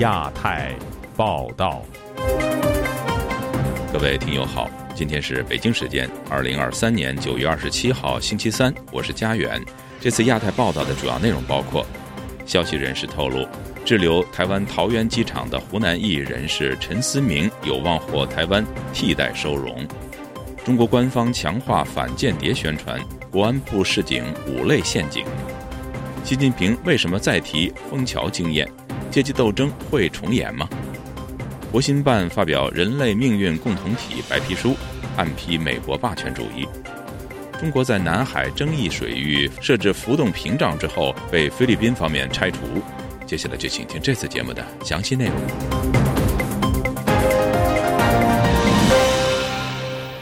[0.00, 0.74] 亚太
[1.14, 1.82] 报道，
[3.92, 9.62] 各位听友好，今天是北京时间二零二三年九月二十七号星期三，我是家远。
[10.00, 11.84] 这次亚太报道的主要内容包括：
[12.46, 13.46] 消息人士透露，
[13.84, 18.64] 滞留台湾桃园机场的湖南裔人士陈思明有望获台湾
[18.94, 19.86] 替代收容；
[20.64, 22.98] 中国官方强化反间谍宣传，
[23.30, 25.26] 国安部示警五类陷阱；
[26.24, 28.66] 习近平为什么再提枫桥经验？
[29.10, 30.68] 阶级斗争会重演吗？
[31.72, 34.70] 国新办发表《人类命运共同体白皮书》，
[35.16, 36.66] 暗批美国霸权主义。
[37.58, 42.58] 中国在南海争议水域设置浮动屏障之后，被菲律宾方面拆除。
[43.26, 45.34] 接下来就请听这次节目的详细内容。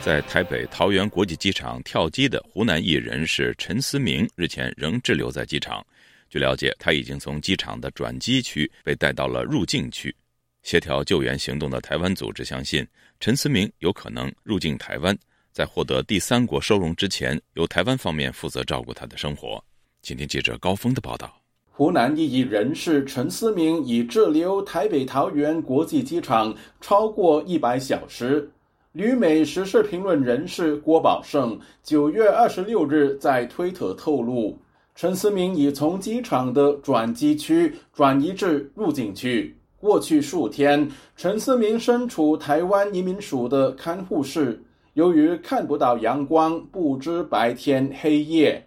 [0.00, 5.84] 在台北桃园国际机场跳机的湖南艺人是陈思明，日前仍滞留在机场。
[6.29, 10.15] 据了解，他已经从机场的转机区被带到了入境区。
[10.62, 12.87] 协调救援行动的台湾组织相信，
[13.19, 15.17] 陈思明有可能入境台湾，
[15.53, 19.62] 在获得第三国收容之前，由台湾方面负责照顾他的生活。
[20.03, 28.51] 请听记者高峰的报道：湖南异议人士陈思明已滞留台北桃园国际机场超过一百小时。
[28.92, 34.59] 旅美时事评论人士郭宝胜九月二十六日在推特透露。
[35.01, 39.57] 陈思明已从机场的转机区转移至入境区。
[39.77, 44.61] 过去数天，陈思明身处台湾移民署的看护室，
[44.95, 48.61] 由于看不到阳光，不知白天黑夜。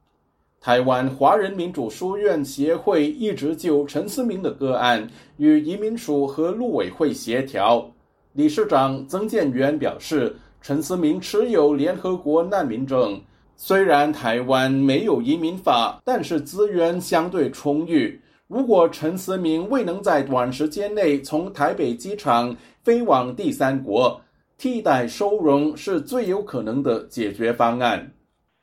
[0.62, 7.86] 台湾华人民主书院协会一直就陈思明的个案与移民署和陆委会协调。
[8.32, 13.20] 理事长曾建元表示，陈思明持有联合国难民证。
[13.64, 18.20] 虽然台湾没有移民法，但是资源相对充裕。
[18.48, 24.20] 如果陈思明未能在短时间内从台北机场飞往第三国，
[24.58, 28.12] 替代收容是最有可能的解决方案。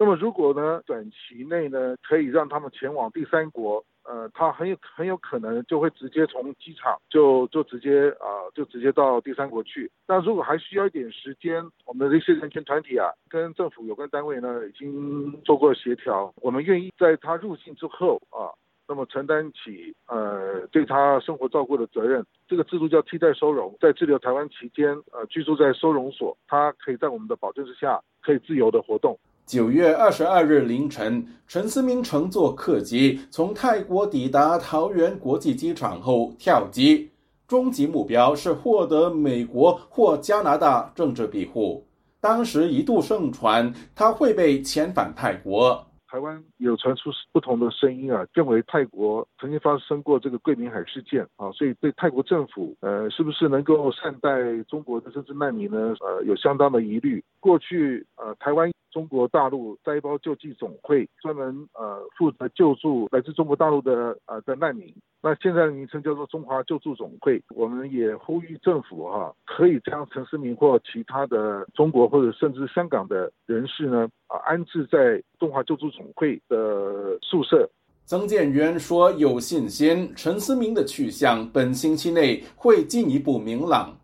[0.01, 3.85] 那么，如果呢，短期内呢，可以让他们前往第三国？
[4.09, 9.91] 呃，他很有很有可能就会直接从机场就就直接啊，就直接到第三国去。
[10.07, 18.49] 那如果还需要一点时间，我们的这些人权团体啊，跟政府有关单位呢，已经做过协调，我们愿意在他入境之后啊，
[18.89, 22.25] 那么承担起呃对他生活照顾的责任。
[22.47, 29.19] 这个制度叫替代收容，在滞留台湾期间，呃，居住在收容所，他可以在我们的保证之下，可以自由的活动。
[29.49, 37.11] 九月二十二日凌晨，陈思明乘坐客机从泰国抵达桃园国际机场后跳机，
[37.47, 41.83] 终极目标是获得美国或加拿大政治庇护。
[42.21, 45.83] 当时一度盛传他会被遣返泰国。
[46.07, 55.95] 台湾有传出不同的声音啊，认为泰国曾经发生过这个桂林海事件啊，所以对泰国政府呃是不是能够善待中国的政治难民呢？
[56.01, 57.23] 呃，有相当的疑虑。
[57.41, 58.71] 过去呃，台湾。
[58.91, 64.93] 中国大陆灾包救济总会专门呃负责救助来自中国大陆的呃的难民，
[65.23, 67.41] 那现在的名称叫做中华救助总会。
[67.55, 77.69] 我们也呼吁政府哈，可以将陈思明或其他的中国或者甚至香港的人士呢啊安置在中华救助总会的宿舍。
[78.07, 83.95] 曾建元说有信心陈思明的去向本星期内会进一步明朗。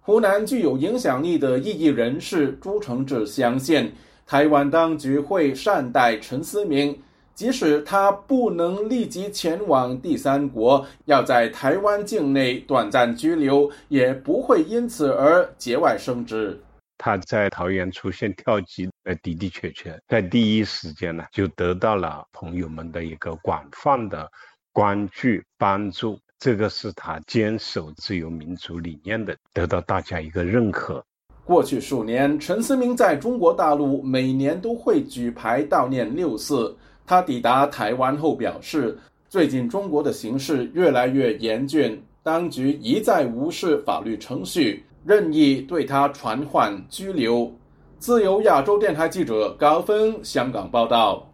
[0.00, 3.92] 湖南具有影响力的异议人士朱承志相信。
[4.26, 6.98] 台湾当局会善待陈思明，
[7.34, 16.58] 即使他不能立即前往第三国，要在台湾境内短暂居留，也不会因此而节外生枝。
[16.96, 24.30] 他在桃园出现 跳机，呃，的的确确，在第一时间呢，就得到了朋友们的一个广泛的
[24.72, 25.28] 关注
[25.58, 26.18] 帮助。
[26.38, 31.02] 这个是他坚守自由民主理念的，得到大家一个认可。
[31.44, 36.76] 过去数年，陈思明在中国大陆每年都会举牌悼念六四。
[37.06, 38.98] 他抵达台湾后表示，
[39.28, 47.52] 最近中国的形势越来越严峻，当局一再无视法律程序，任意对他传唤拘留。
[47.98, 51.26] 自由亚洲电台记者高峰香港报道：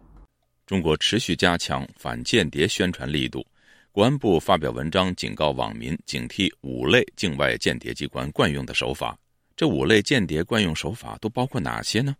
[0.65, 3.45] 中国持续加强反间谍宣传力度，
[3.91, 9.17] 国安部发表文章警告网民警惕五类境外间谍机关惯用的手法。
[9.55, 12.15] 这五类间谍惯用手法都包括哪些呢？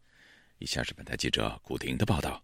[0.59, 2.41] 以下是本台记者古婷的报道。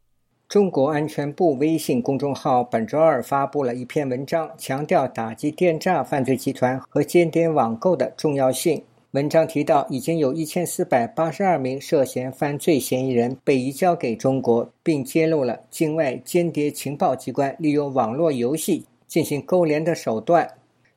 [0.48, 8.82] 中国安全部微信公众号本周二发布了一篇文章，强调打击电诈犯罪集团和间谍网购的重要性。
[9.18, 20.48] 文章提到，已经有一千四百八十二名涉嫌犯罪嫌疑人被移交给中国，并揭露了境外间谍情报机关利用网络游戏进行勾连的手段。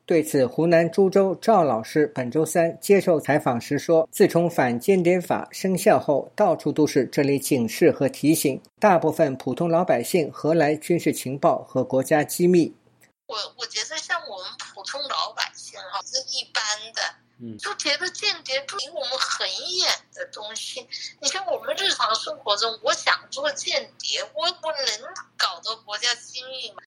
[0.05, 12.70] 对此，湖南株洲赵老师本周三接受采访时说：“自从反间谍法生效后，到处都是这类警示和提醒，大部分普通老百姓何来军事情报和国家机密？”
[13.28, 16.62] 我我觉得像我们普通老百姓哈，是一般
[16.93, 17.00] 的，
[17.42, 20.87] 嗯，就觉得间谍离我们很远的东西。
[21.20, 26.82] 你像我们日常生活中，我想做间谍，我我能搞到国家机密吗。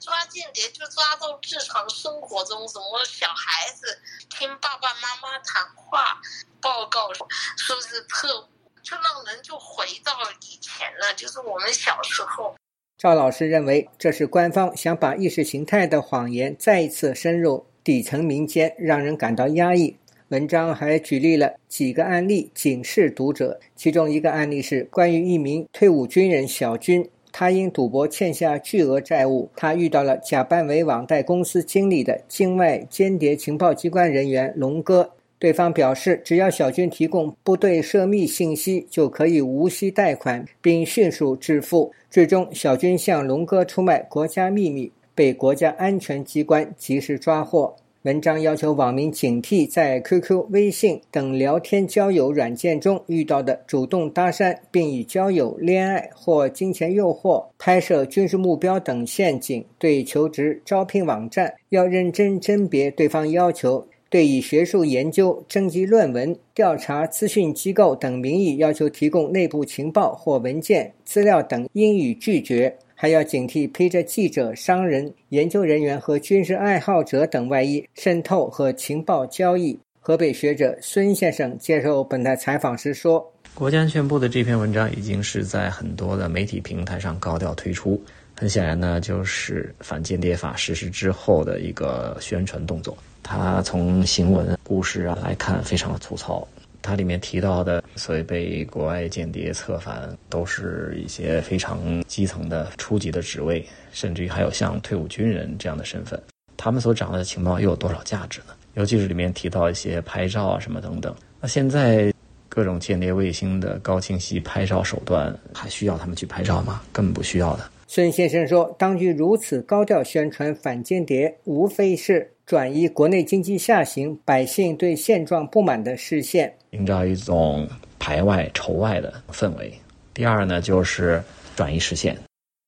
[0.00, 4.00] 抓间谍就抓到日常生活中，什么小孩子
[4.30, 6.20] 听爸爸妈妈谈话，
[6.60, 8.48] 报告说是特务，
[8.82, 12.54] 就让人就回到以前了，就是我们小时候。
[12.96, 19.96] 赵老师认为，这是官方想把意识形态的谎言再一次深入底层民间，让人感到压抑。
[20.28, 23.58] 文章还举例了几个案例，警示读者。
[23.76, 27.02] 其中一个案例是关于一名退伍军人小军。
[27.32, 35.10] 他因赌博欠下巨额债务，他遇到了假扮为网贷公司经理的境外间谍情报机关人员龙哥。
[35.38, 41.90] 对方表示，只要小军提供部队涉密信息，就可以无息贷款，并迅速致富。
[42.10, 47.74] 最终，小军向龙哥出卖国家秘密，被国家安全机关及时抓获。
[48.02, 72.76] 文章要求网民警惕在 QQ、微信等聊天交友软件中遇到的主动搭讪，并以交友、恋爱或金钱诱惑、拍摄军事目标等陷阱；对求职招聘网站要认真甄别对方要求；对以学术研究、征集论文、调查资讯机构等名义要求提供内部情报或文件资料等，应予拒绝。
[73.00, 79.78] 还要警惕披着记者、商人、研究人员和军事爱好者等外衣渗透和情报交易。
[80.00, 88.02] 河北学者孙先生接受本台采访时说：“国家安全部的这篇文章已经是在很多的媒体平台上高调推出，
[88.34, 92.98] 很显然呢，就是反间谍法实施之后的一个宣传动作。
[93.22, 96.44] 他从行文故事啊来看，非常的粗糙。”
[96.88, 103.62] 它里面提到的所谓被国外间谍策反，都是一些非常基层的初级的职位，
[103.92, 106.18] 甚至于还有像退伍军人这样的身份。
[106.56, 108.54] 他们所掌握的情报又有多少价值呢？
[108.72, 111.14] 尤其是里面提到一些拍照啊什么等等。
[111.40, 112.10] 那现在
[112.48, 116.80] 各种间谍卫星的高清晰拍照手段，还需要他们去拍照吗？
[116.90, 117.70] 根本不需要的。
[117.86, 127.68] 孙先生说：“当局如此高调宣传反间谍，无非是转移国内经济下行、百姓对现状不满的视线。”营造一种
[127.98, 129.70] 排外仇外的氛围。
[130.14, 131.22] 第二呢，就是
[131.54, 132.16] 转移视线。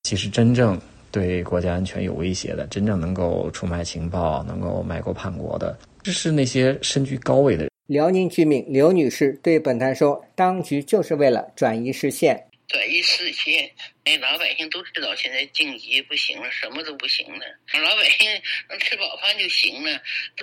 [0.02, 0.78] 其实真正
[1.10, 7.70] 对国家安全有威胁的，真正能够出卖情报、能够卖国叛国的，这是那些身居高位的人。
[7.86, 12.38] 辽宁居民刘女士对本台说：“当局就是为了转移视线。”
[12.68, 13.68] 转移视线，
[14.10, 17.46] 那老百姓都知道现在经济不行了，什么都不行了，
[17.80, 18.28] 老百姓
[18.68, 20.02] 能吃饱饭就行了。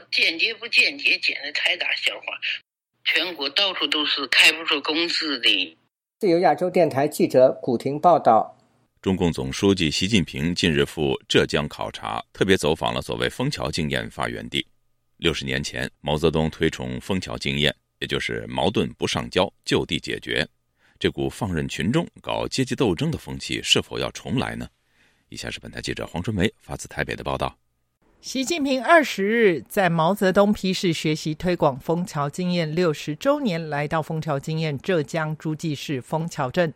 [0.10, 2.26] 间接不间接，简直太大笑话。
[3.04, 5.78] 全国到处都是开不出工资的。
[6.20, 8.58] 自由亚洲电台记者古婷报道：
[9.02, 14.66] 中共总书记习近平近日赴浙江考察，特别走访了所谓“枫桥经验”发源地。
[15.18, 20.48] 六十年前，毛泽东推崇枫桥经验，也就是矛盾不上交，就地解决。
[21.00, 24.68] 这股放任群众搞阶级斗争的风气是否要重来呢？
[25.30, 27.58] 以下是本台记者黄春梅发自台北的报道。
[28.20, 36.74] 习近平二十日在毛泽东批示学习推广枫桥经验六十周年，来到枫桥经验浙江诸暨市枫桥镇。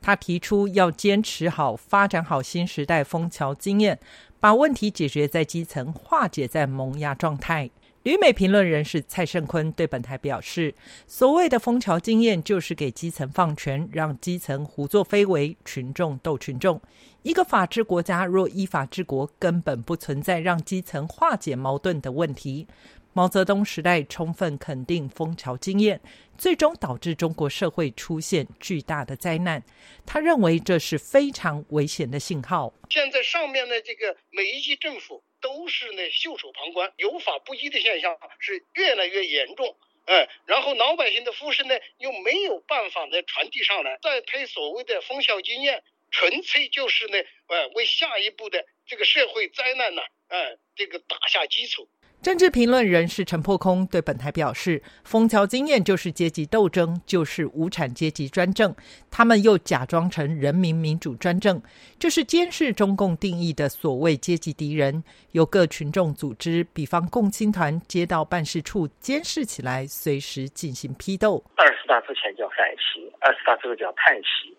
[0.00, 3.98] 他提出要坚持好、发展好新时代枫桥经验，
[4.38, 7.70] 把问题解决在基层，化解在萌芽状态。
[8.04, 10.74] 旅美评论人士蔡胜坤对本台表示
[11.08, 16.78] ：“所谓的枫桥经验，就是给基层放权，让基层胡作非为，群众斗群众。
[17.22, 22.68] 一个法治国家若依法治国，根本不存在让基层化解矛盾的问题。”
[23.16, 26.00] 毛泽东时代充分肯定枫桥经验，
[26.36, 29.62] 最终导致中国社会出现巨大的灾难。
[30.04, 32.74] 他认为这是非常危险的信号。
[32.90, 35.22] 现在上面的这个每一级政府。
[35.44, 51.90] 都是呢袖手旁观，有法不依的现象是越来越严重，哎，然后老百姓的呼声呢又没有办法呢传递上来，再推所谓的封校经验，纯粹就是呢，呃，为下一步的这个社会灾难呢，哎，这个打下基础。
[52.24, 58.74] 政治评论人士陈破空对本台表示：“枫桥经验就是阶级斗争，就是无产阶级专政。
[59.10, 61.60] 他们又假装成人民民主专政，
[61.98, 65.04] 就是监视中共定义的所谓阶级敌人。
[65.32, 71.44] 由各群众组织，比方共青团、街道办事处监视起来，随时进行批斗。
[71.56, 74.56] 二十大之前叫反袭，二十大之后叫探袭。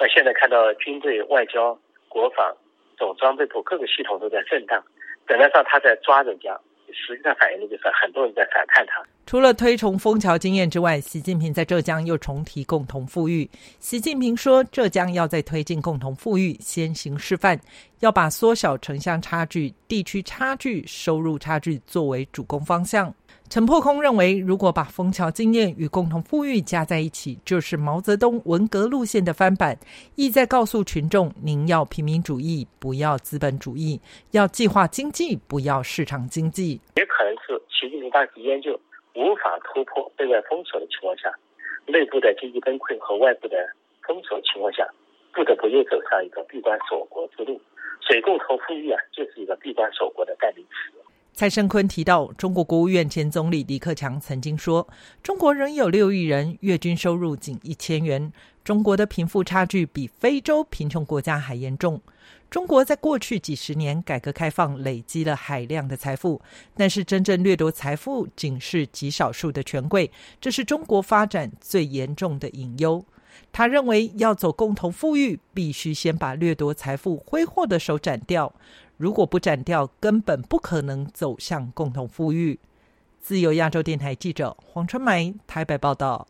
[0.00, 1.78] 那现在看到军队、外交、
[2.08, 2.52] 国防、
[2.98, 4.82] 总装备部各个系统都在震荡，
[5.24, 6.58] 本来上他在抓人家。”
[6.94, 9.02] 实际上反映的就是很多人在反叛他。
[9.26, 13.48] 除了推崇枫桥经验之外，习近平在浙江又重提共同富裕。
[13.80, 17.58] 习近平说，浙江要在推进共同富裕先行示范，
[18.00, 23.12] 要把缩小城乡差距、地区差距、收入差距作为主攻方向。
[23.54, 29.78] 陈破空认为，如果把枫桥经验与共同富裕加在一起，就是毛泽东文革路线的翻版，
[30.16, 34.00] 意在告诉群众：您要平民主义，不要资本主义；
[34.32, 36.80] 要计划经济，不要市场经济。
[36.96, 38.74] 也可能是习近平当时研究。
[39.14, 41.30] 无法突破对外封锁的情况下，
[41.86, 43.54] 内部的经济崩溃和外部的
[44.02, 44.84] 封锁情况下，
[45.32, 47.60] 不得不又走上一个闭关锁国之路。
[48.00, 50.90] 水共同富裕啊，就是一个闭关锁国的代名词。
[51.36, 54.86] 蔡胜坤提到，中国国务院前总理李克强曾经说
[55.20, 62.00] ：“中国仍有六亿人月均收入仅一千元，中国的贫富差距比非洲贫穷国家还严重。”
[62.48, 66.40] 中国在过去几十年改革开放，累积了海量的财富，
[66.76, 73.04] 但是真正掠夺财富仅是极少数的权贵，这是中国发展最严重的隐忧。
[73.50, 78.54] 他认为，要走共同富裕，必须先把掠夺财富挥霍的手斩掉。
[78.96, 82.56] 如果不斩掉，根本不可能走向共同富裕。
[83.20, 86.26] 自由亚洲电台记者黄春梅台北报道。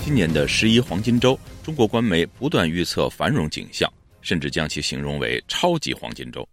[0.00, 3.88] 今年的十一黄金周，中国官媒不断预测繁荣景象，
[4.20, 6.46] 甚至将其形容为超级黄金周。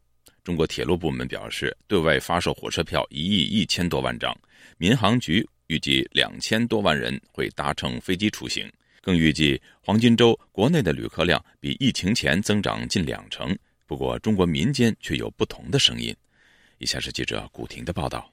[0.43, 4.35] 中国铁路部门表示，对外发售火车票一亿一千多万张，
[4.77, 8.71] 民航局预计两千多万人会搭乘飞机出行，
[9.03, 13.55] 更预计黄金周国内的旅客量比疫情前增长近两成。
[13.85, 16.15] 不过，中国民间却有不同的声音。
[16.77, 18.31] 以下是记者古婷的报道。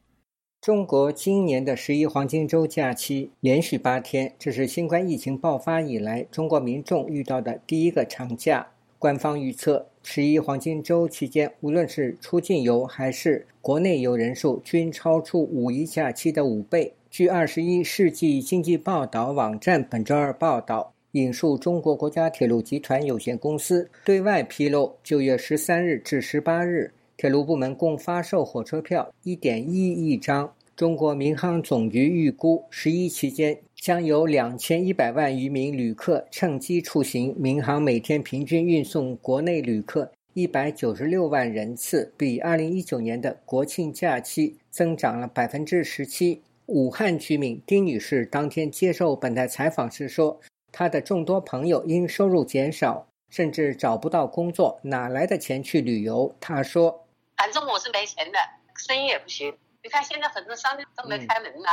[0.60, 8.68] 中国今年的十一黄金周假期连续八天，这是新冠疫情爆发以来中国民众遇到的第一个长假。
[8.98, 16.92] 官方预测，十一黄金周期间，无论是出境游还是国内游人数，均超出五一假期的五倍。
[17.10, 26.92] 据二十一世纪经济报道网站本周二报道，引述中国国家铁路集团有限公司对外披露，九月十三日至十八日。
[27.16, 30.54] 铁路部门共发售火车票一点一亿张。
[30.76, 37.34] 中国民航总局预估，十一期间将有两千一百万余名旅客乘机出行。
[37.36, 46.40] 民航每天平均运送国内旅客一百九十六万人次，比二零一九年的国庆假期增长了百分之十七。
[46.70, 57.08] 武汉居民丁女士当天接受本台采访时说：“她的众多朋友因收入减少，甚至找不到工作，哪来的钱去旅游？”她说。
[57.36, 58.38] 反正我是没钱的，
[58.76, 59.52] 生意也不行。
[59.82, 61.68] 你看现在很多商店都没开门呐，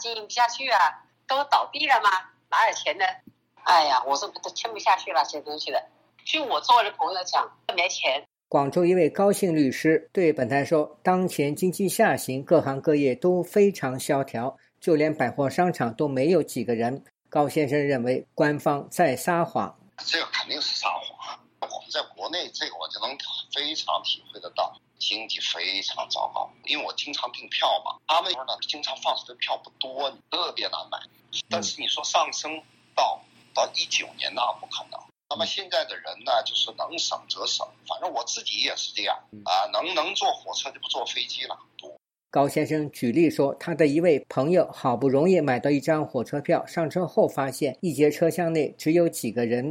[0.00, 2.10] 经营不下去啊，都倒闭了吗？
[2.50, 3.04] 哪有钱呢？
[3.62, 5.80] 哎呀，我是都听不下去那些东西的。
[6.24, 8.24] 据我周围的朋友讲，没钱。
[8.52, 19.74] 广州一位高姓律师对本台说：“当前经济下行，各行各业都非常萧条，就连百货商场都没有几个人。”高先生认为官方在撒谎。
[20.04, 21.40] 这个肯定是撒谎。
[21.60, 23.16] 我们在国内，这个我就能
[23.54, 24.78] 非常体会得到。
[24.98, 30.98] 经济非常糟糕，因为我经常订票嘛，他们呢经常放出的票不多，特别难买。
[31.48, 32.62] 但是你说上升
[32.94, 33.18] 到
[33.54, 35.00] 到一九年那不可能。
[35.32, 41.58] 那么现在的人呢，就是能省则省，反正我自己也是这样啊，能能坐火车就不坐飞机了。
[42.30, 49.70] 高先生举例说，他的一位朋友好不容易买到一张火车票，上车后发现一节车厢内只有几个人。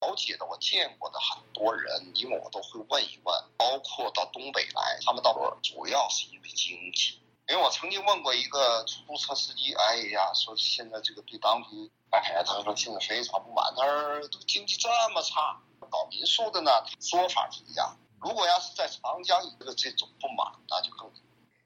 [0.00, 7.18] 了解的我见过的很多人，因为我都会问一问，包括到东北来，他们到这主要是因为经济。
[7.48, 17.96] 因为我曾经问过一个出租车司机，哎呀，说现在这个对当地，哎呀，他说现在非常不满，他说经济这么差，搞民宿的呢，说法不一样。
[18.20, 21.10] 如果要是在长江一个这种不满，那就更。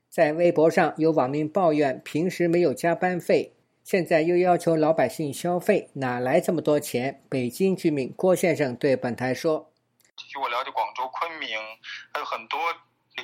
[0.09, 3.57] 在微博上有网民抱怨，平时没有加班费。
[3.83, 7.25] 现在又要求老百姓消费，哪来这么多钱？
[7.29, 9.73] 北京居民郭先生对本台说
[10.17, 11.59] ：“据我了解，广州、昆明
[12.13, 12.61] 还有很多。”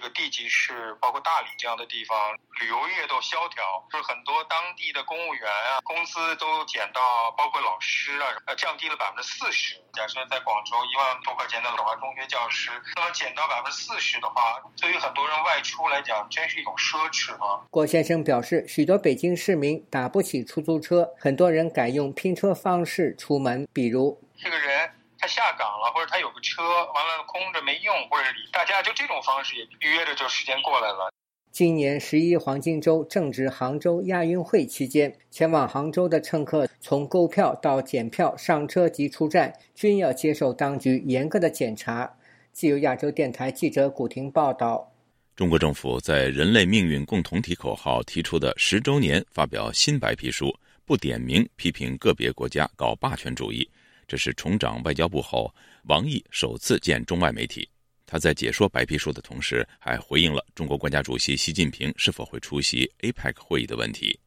[0.00, 9.76] 这个地级市，包括大理这样的地方，旅游业都萧条，就是很多当地的公务员啊，工资都减到，包括老师啊，呃，降低了百分之四十。
[9.92, 17.60] 假设在广州一万多块钱的老华中学教师，那么减到百分之四十的话，对于很多人外出来讲，真是一种奢侈啊。
[17.68, 24.90] 郭先生表示，许多北京市民打不起出租车，很多人改用拼车方式出门，比如这个人。
[25.20, 31.12] 他下岗了，或者他有个车，完了空着没用，或者大家就这种方式也约着就时间过来了。
[31.52, 42.10] 今年十一黄金周正值杭州亚运会期间，前往杭州的乘客从购票到检票、上车及出站，均要接受当局严格的检查。
[42.52, 44.90] 自由亚洲电台记者古婷报道。
[45.36, 50.54] 中国政府在“人类命运共同体”口号提出的十周年发表新白皮书，
[50.86, 53.68] 不点名批评个别国家搞霸权主义。
[54.10, 57.68] 这是重掌外交部后，王毅首次见中外媒体。
[58.04, 64.18] 他在解说白皮书的同时，还回应了中国国家主席习近平是否会出席 APEC 会议的问题。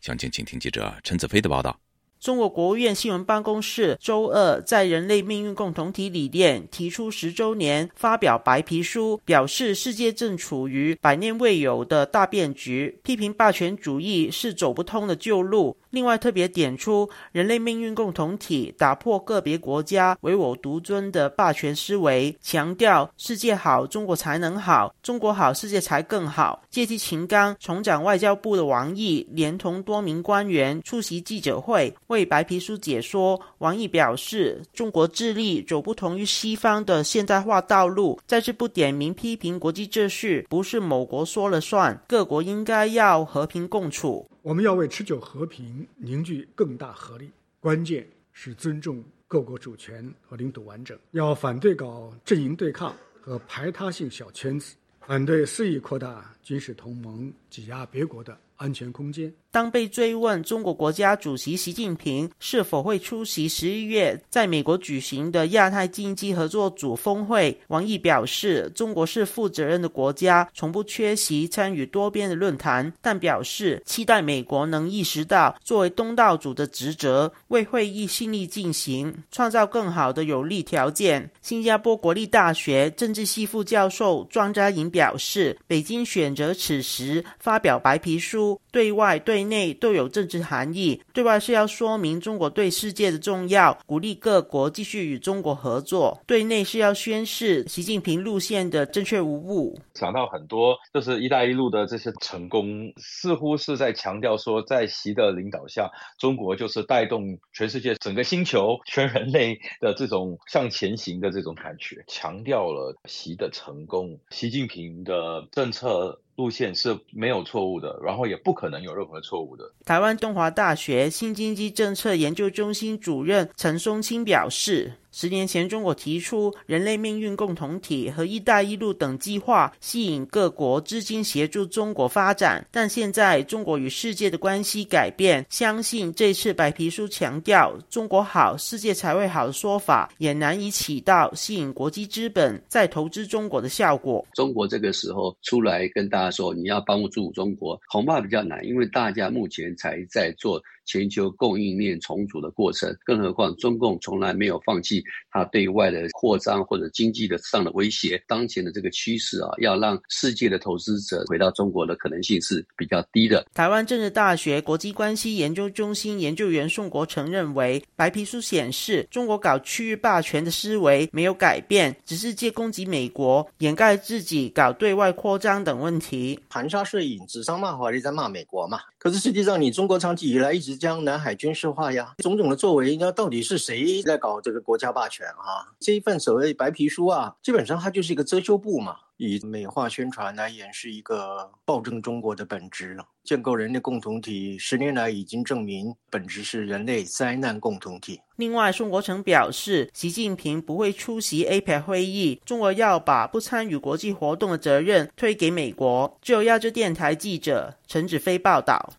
[0.00, 1.76] 详情，请听记者陈子飞的报道。
[2.18, 15.76] 中国国务院新闻办公室周二在“人类命运共同体”理念提出十周年发表白皮书，表示世界正处于百年未有的大变局，批评霸权主义是走不通的旧路。
[15.96, 26.62] 另外，特别点出“人类命运共同体”打破个别国家唯我独尊的霸权思维，强调世界好，中国才能好；中国好，世界才更好。
[26.68, 33.40] 借机秦刚，重掌外交部的王毅，连同多名官员出席记者会，为白皮书解说。
[33.60, 44.28] 王毅表示，中国致力走不同于西方的现代化道路，在这不点名批评国际秩序不是某国说了算，各国应该要和平共处。
[44.46, 50.96] 我们要为持久和平凝聚更大合力，关键是尊重各国主权和领土完整。
[51.10, 59.32] 要反对搞阵营对抗和排他性小圈子，反对肆意扩大军事同盟，挤压别国的安全空间。
[59.50, 81.30] 当被追问中国国家主席习近平是否会出席十一月在美国举行的亚太经济合作组峰会，王毅表示，中国是负责任的国家，从不缺席参与多边的论坛，但表示期待美国能意识到作为东道主的职责，为会议尽力进行，创造更好的有利条件。
[81.40, 89.46] 新加坡国立大学政治系副教授庄家颖表示，北京选择此时发表白皮书，对外对。
[89.46, 99.78] 内都有政治含义，对外是要说明中国对世界的重要，鼓励各国继续与中国合作；对内是要宣示习近平路线的正确无误。
[99.94, 116.20] 想到很多就是“一带一路”的这些成功，似乎是在强调说，在习的领导下，中国就是带动全世界、整个星球、全人类的这种向前行的这种感觉，强调了习的成功，习近平的政策。
[116.36, 119.64] 路线是没有错误的，然后也不可能有任何错误的。
[119.84, 124.92] 台湾东华大学新经济政策研究中心主任陈松青表示。
[125.18, 132.62] 十年前，中国提出人类命运共同体和“一带一路”等计划，吸引各国资金协助中国发展。
[132.70, 144.22] 但现在，中国与世界的关系改变，相信这次白皮书强调“中国好，世界才会好”的说法，也难以起到吸引国际资本再投资中国的效果。
[144.34, 150.62] 中国这个时候出来跟大家说你要帮助中国，恐怕比较难，因为大家目前才在做。
[150.86, 158.22] 全球供应链重组的过程，更何况中共从来没有放弃它对外的扩张或者经济的上的威胁。
[158.26, 163.44] 当前的这个趋势啊，要让世界的投资者回到中国的可能性是比较低的。
[163.52, 178.78] 台湾政治大学国际关系研究中心研究员宋国成认为，白皮书显示中国搞区域霸权的思维没有改变，只是借攻击美国掩盖自己搞对外扩张等问题，含沙射影、指桑骂槐的在骂美国嘛。
[179.06, 185.70] 可是实际上，你中国长期以来一直将南海军事化呀，种种的作为，那到底是谁在搞这个国家霸权啊？
[185.78, 192.96] 这一份所谓白皮书啊，基本上它就是一个遮羞布嘛，以美化宣传来掩饰一个暴政中国的本质。
[193.24, 198.20] 建构人类共同体，十年来已经证明本质是人类灾难共同体。
[198.36, 206.16] 另外，宋国成表示，习近平不会出席 APEC 会议，中国要把不参与国际活动的责任推给美国。
[206.22, 208.92] 就亚洲电台记者陈子飞报道。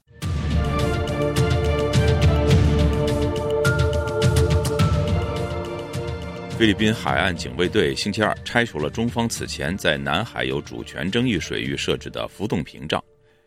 [6.57, 12.99] 菲律宾海岸警卫队星期二拆除了中方此前在南海有主权争议水域设置的浮动屏障。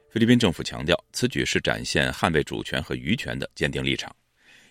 [0.08, 4.14] 菲律宾政府强调，此举是展现捍卫主权和渔权的坚定立场。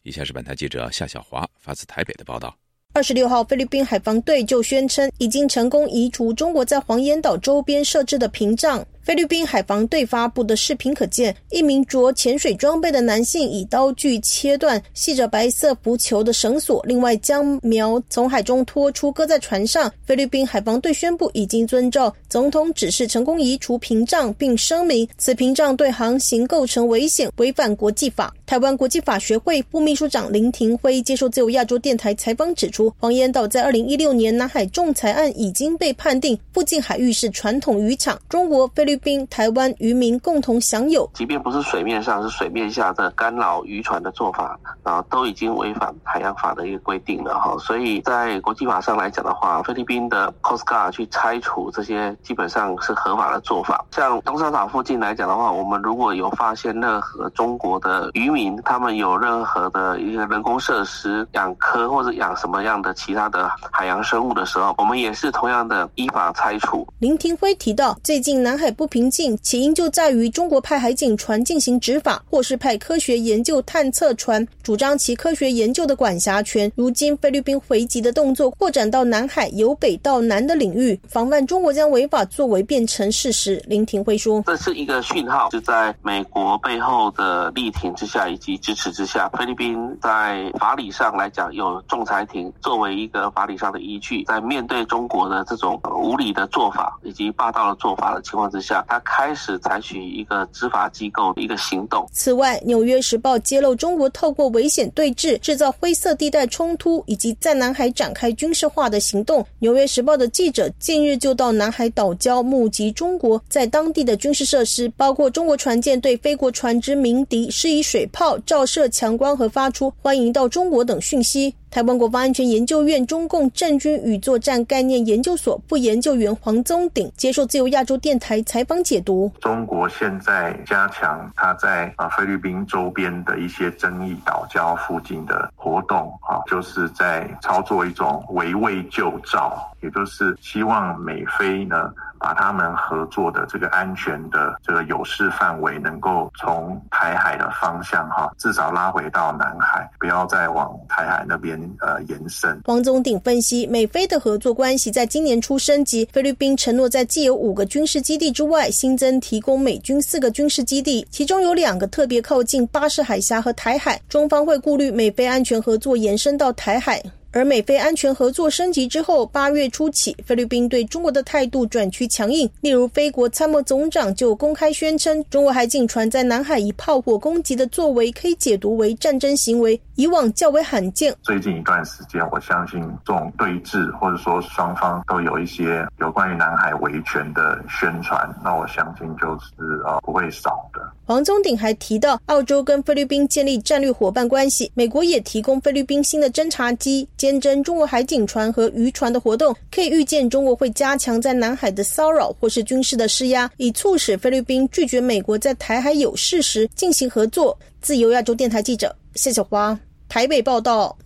[0.03, 2.55] 以下是本台记者夏小华发自台北的报道。
[2.93, 8.85] 二十六号，菲律宾海防队就宣称，已经成功移除中国在黄岩岛周边设置的屏障。
[9.01, 19.91] 菲律宾海防队发布的视频可见，一名着潜水装备的男性以刀具切断系着白色浮球的绳索，另外将苗从海中拖出，搁在船上。
[20.05, 28.31] 菲律宾海防队宣布已经遵照总统指示，成功移除屏障，并声明此屏障对航行构成危险，违反国际法。
[28.45, 38.98] 台湾国际法学会副秘书长林廷辉接受自由亚洲电台采访指出，黄岩岛在二零一六年南海仲裁案已经被判定附近海域是传统渔场，中国菲律。
[38.99, 41.09] 宾、台湾渔民共同享有。
[41.13, 47.55] 即便不是水面上，是水面下的干扰渔船的做法啊，都已经违反海洋法的一个规定了哈。
[47.59, 53.85] 所以在国际法上来讲的话，菲律宾的 Coast Guard 去拆除这些基本上是合法的做法。
[53.91, 66.85] 像东沙岛附近来讲的话，我们如果有发现任何中国的渔民，他们有任何的一个人工设施养科或者养什么样的其他的海洋生物的时候，我们也是同样的依法拆除。
[66.99, 76.71] 林廷辉提到，最近南海不平静，起因就在于中国派海警船进行执法，或是派科学研究探测船，主张其科学研究的管辖权。
[76.77, 83.61] 如今菲律宾回击的动作扩展到南海由北到南的领域，防范中国将违法作为变成事实。
[83.67, 102.07] 林廷辉说：“这是一个讯号，是在美国背后的力挺之下以及支持之下，菲律宾在法理上来讲有仲裁庭作为一个法理上的依据，在面对中国的这种无理的做法以及霸道的做法的情况之下，他开始采取一个执法机构的一个行动。
[102.13, 109.41] 此外，《纽约时报》揭露中国透过危险对峙、制造灰色地带冲突以及在南海展开军事化的行动。
[109.59, 121.53] 《纽约时报》的记者近日就到南海岛礁目击中国在当地的军事设施，包括中国船舰对非国船只鸣笛、施以水炮、照射强光和发出欢迎到中国等讯息。
[121.71, 141.93] 台湾国防安全研究院中共战军与作战概念研究所副研究员黄宗鼎接受自由亚洲电台采访解读：中国现在加强它在啊菲律宾周边的一些争议岛礁附近的活动啊，就是在操作一种围魏救赵，也就是希望美菲呢。
[142.19, 152.59] 把他们合作的这个安全的这个有事范围，能够从台海的方向哈，至少拉回到南海，不要再往台海那边呃延伸。
[152.65, 167.01] 黄总鼎分析，美菲的合作关系在今年初升级，菲律宾承诺在既有五个军事基地之外，新增提供美军四个军事基地，其中有两个特别靠近巴士海峡和台海，中方会顾虑美菲安全合作延伸到台海。
[167.31, 172.49] 而美菲安全合作升级之后，八月初起，菲律宾对中国的态度转趋强硬。
[172.61, 181.15] 例如，菲国参谋总长就公开宣称，中国海警船在南海以炮火攻击的作为，可以解读为战争行为，以往较为罕见。
[181.21, 190.81] 最近一段时间，我相信这种对峙，或者说双方都有一些有关于南海维权的宣传，那我相信就是呃不会少的。
[191.05, 197.07] 黄宗鼎还提到，澳洲跟菲律宾建立战略伙伴关系，美国也提供菲律宾新的侦察机。
[197.19, 207.59] 监侦中国海警船和渔船的活动，可以预见中国会加强在南海的骚扰或是军事的施压，以促使菲律宾拒绝美国在台海有事时进行合作。
[207.81, 209.77] 自由亚洲电台记者谢小华
[210.07, 210.97] 台北报道。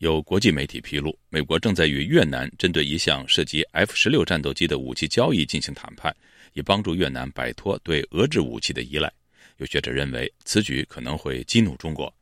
[0.00, 6.14] 有国际媒体披露，美国正在与越南针对一项涉及 F 十六战斗机的武器交易进行谈判，
[6.52, 9.10] 以帮助越南摆脱对俄制武器的依赖。
[9.56, 12.12] 有学者认为，此举可能会激怒中国。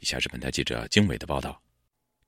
[0.00, 1.56] 以下是本台记者经纬的报道。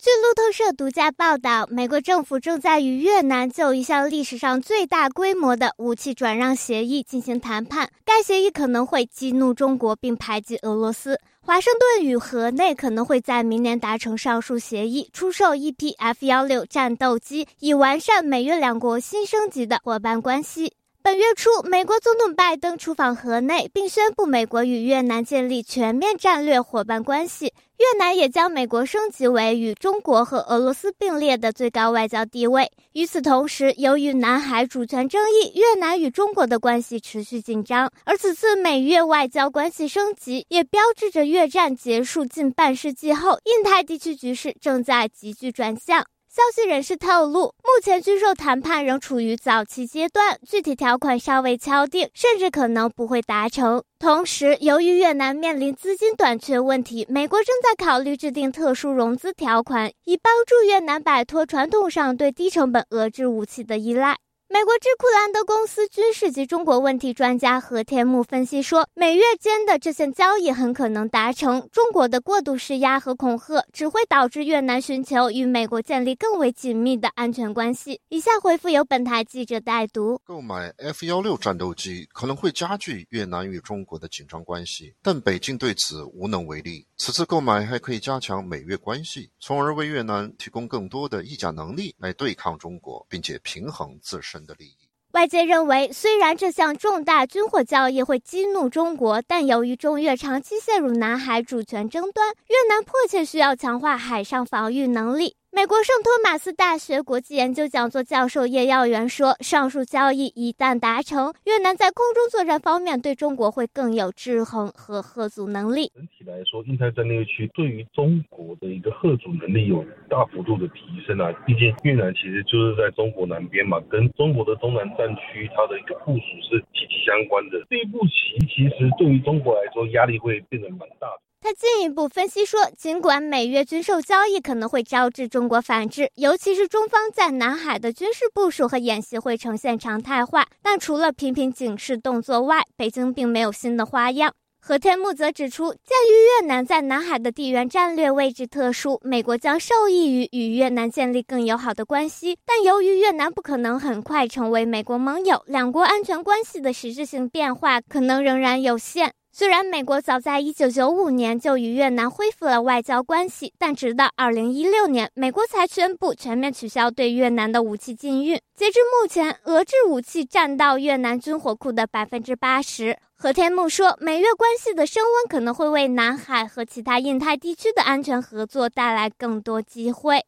[0.05, 7.89] 据路透社独家报道，美国政府正在与越南就一项历史上最大规模的武器转让协议进行谈判。
[8.05, 11.21] 该协议可能会激怒中国并排挤俄罗斯。
[11.41, 20.73] 华盛顿与河内可能会在明年达成上述协议，出售一批 F 幺六战斗机，以完善美越两国新升级的伙伴关系。
[21.05, 27.53] 本月初，美国总统拜登出访河内，并宣布美国与越南建立全面战略伙伴关系。
[27.79, 32.71] 越南也将美国升级为与中国和俄罗斯并列的最高外交地位。
[32.93, 37.91] 与此同时，由于南海主权争议，越南与中国的关系持续紧张。
[38.05, 46.07] 而此次美越外交关系升级，也标志着越战结束近半世纪后，印太地区局势正在急剧转向。
[46.35, 53.85] 消息人士透露，目前军售谈判仍处于早期阶段，具体条款尚未敲定，甚至可能不会达成。
[53.99, 64.17] 同时，由于越南面临资金短缺问题，美国正在考虑制定特殊融资条款，以帮助越南摆脱传统上对低成本俄制武器的依赖。
[64.53, 71.67] 美国智库兰德公司军事及中国问题专家何天木分析说，美越间的这项交易很可能达成。
[71.73, 77.99] 中国的过度施压和恐吓只会导致越南寻求与美国建立更为紧密的安全关系。
[78.11, 86.87] 以下回复由本台记者代读：购买 F 幺六战斗机可能会加剧越南与中国的紧张关系，但北京对此无能为力。
[86.99, 94.42] 此次购买还可以加强美越关系，从而为越南提供更多的议价能力来对抗中国，并且平衡自身。
[94.47, 94.77] 的利。
[95.13, 105.37] 外界认为，虽然这项重大军火交易会激怒中国，但由于中越长期陷入南海主权争端，越南迫切需要强化海上防御能力。
[105.55, 115.93] 美国圣托马斯大学国际研究讲座教授叶耀元说：“上述交易一旦达成，越南在空中作战方面对中国会更有制衡和核阻能力。
[115.95, 121.31] 整体来说，印太战略区对于中国的一个核阻能力有大幅度的提升啊！
[121.47, 127.63] 毕竟越南其实就是在中国南边嘛，跟中国的东南战区它的一个部署是息息相关的。
[127.69, 144.33] 这一步棋其实对于中国来说压力会变得蛮大的。”他进一步分析说，尽管美越军售交易可能会招致中国反制，尤其是中方在南海的军事部署和演习会呈现常态化，但除了频频警示动作外，北京并没有新的花样。
[144.65, 159.13] 何天木则指出，鉴于越南在南海的地缘战略位置特殊，美国将受益于与越南建立更友好的关系，但由于越南不可能很快成为美国盟友，两国安全关系的实质性变化可能仍然有限。
[159.35, 168.39] 虽然美国早在1995年就与越南恢复了外交关系，但直到2016年，美国才宣布全面取消对越南的武器禁运。
[168.55, 172.99] 截至目前，俄制武器占到越南军火库的百分之八十。
[173.15, 180.27] 何天木说，美越关系的升温可能会为南海和其他印太地区的安全合作带来更多机会。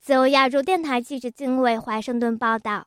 [0.00, 2.86] 自由亚洲电台记者金伟华盛顿报道。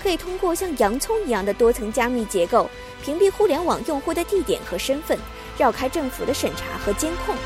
[0.00, 2.70] 可以通过像洋葱一样的多层加密结构，
[3.02, 5.18] 屏蔽互联网用户的地点和身份，
[5.58, 7.36] 绕开政府的审查和监控。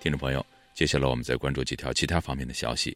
[0.00, 0.44] 听众朋友，
[0.74, 2.94] 接下来我们再关注几条其他方面的消息。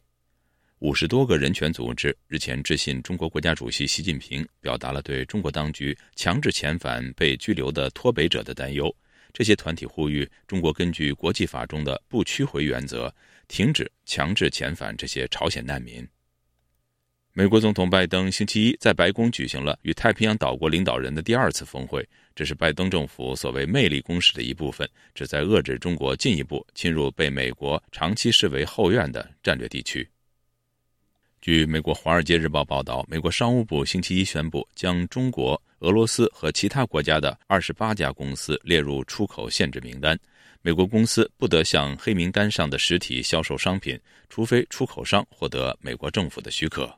[0.77, 8.95] 五十多个人权组织日前致信中国国家主席习近平，表达了对中国当局强制遣返被拘留的脱北者的担忧。
[9.33, 13.13] 这些团体呼吁中国根据国际法中的不屈回原则，
[13.47, 16.07] 停止强制遣返这些朝鲜难民。
[17.33, 30.09] 美国总统拜登星期一在白宫举行了与太平洋岛国领导人的第二次峰会，这是拜登政府所谓“魅力攻势”的一部分，旨在遏制中国进一步侵入被美国长期视为后院的战略地区。
[31.41, 40.19] 据美国《华尔街日报》报道，美国商务部星期一宣布，将中国、俄罗斯和其他国家的二十八家公司列入出口限制名单。
[40.61, 43.97] 美国公司不得向黑名单上的实体销售商品，
[44.27, 46.93] 除非出口商获得美国政府的许可。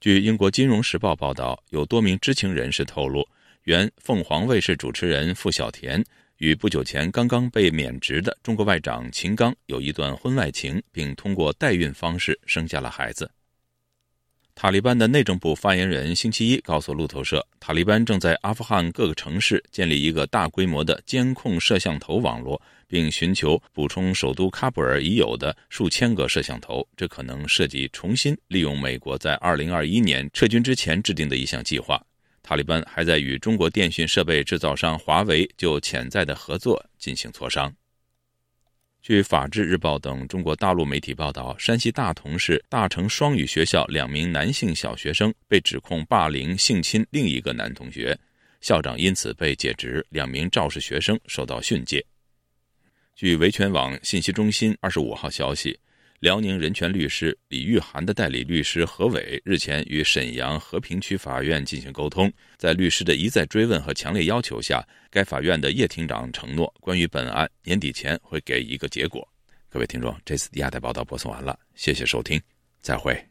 [0.00, 3.24] 据英国《金融时报》报道，有多名知情人士透露，
[3.62, 6.04] 原凤凰卫视主持人傅小田。
[6.38, 13.30] 与不久前刚刚被免职的中国外长秦刚有一段婚外情，并通过代孕方式生下了孩子。
[14.56, 26.86] 塔利班的内政部发言人星期一告诉路透社，塔利班正在阿富汗各个城市建立一个大规模的监控摄像头网络，并寻求补充首都喀布尔已有的数千个摄像头。
[26.96, 32.00] 这可能涉及重新利用美国在2021年撤军之前制定的一项计划。
[32.44, 37.74] 塔利班还在与中国电讯设备制造商华为就潜在的合作进行磋商。
[39.00, 48.18] 据《法制日报》等中国大陆媒体报道，山西大同市大成双语学校两名男性小学生被指控霸凌性侵另一个男同学，
[48.60, 52.04] 校长因此被解职，两名肇事学生受到训诫。
[53.16, 55.78] 据维权网信息中心二十五号消息。
[56.24, 69.28] 辽宁人权律师李玉涵的代理律师何伟日前与沈阳和平区法院进行沟通，在律师的一再追问和强烈要求下，该法院的叶庭长承诺，关于本案年底前会给一个结果。
[69.68, 72.40] 各位听众，这次的亚太报道播送完了，谢谢收听，
[72.80, 73.22] 再会。